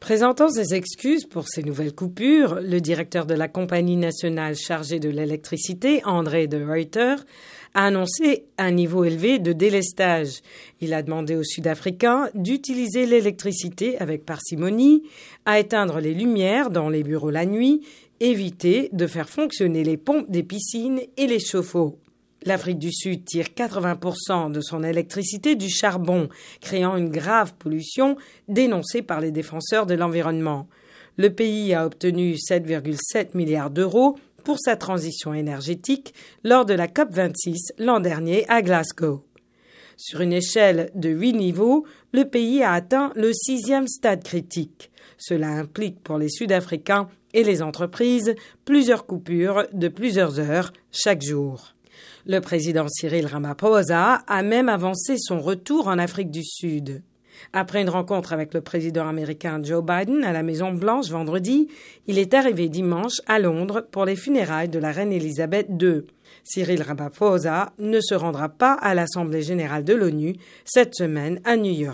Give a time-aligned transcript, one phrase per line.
[0.00, 5.10] Présentant ses excuses pour ces nouvelles coupures, le directeur de la compagnie nationale chargée de
[5.10, 7.16] l'électricité, André de Reuter,
[7.74, 10.40] a annoncé un niveau élevé de délestage.
[10.80, 15.02] Il a demandé aux Sud-Africains d'utiliser l'électricité avec parcimonie,
[15.44, 17.82] à éteindre les lumières dans les bureaux la nuit,
[18.20, 21.98] éviter de faire fonctionner les pompes des piscines et les chauffe-eau.
[22.44, 26.30] L'Afrique du Sud tire 80% de son électricité du charbon,
[26.62, 28.16] créant une grave pollution
[28.48, 30.66] dénoncée par les défenseurs de l'environnement.
[31.18, 37.56] Le pays a obtenu 7,7 milliards d'euros pour sa transition énergétique lors de la COP26
[37.78, 39.22] l'an dernier à Glasgow.
[39.98, 44.90] Sur une échelle de huit niveaux, le pays a atteint le sixième stade critique.
[45.18, 51.74] Cela implique pour les Sud-Africains et les entreprises plusieurs coupures de plusieurs heures chaque jour.
[52.26, 57.02] Le président Cyril Ramaphosa a même avancé son retour en Afrique du Sud.
[57.52, 61.68] Après une rencontre avec le président américain Joe Biden à la Maison Blanche vendredi,
[62.06, 66.02] il est arrivé dimanche à Londres pour les funérailles de la reine Elisabeth II.
[66.44, 71.72] Cyril Ramaphosa ne se rendra pas à l'Assemblée générale de l'ONU cette semaine à New
[71.72, 71.88] York.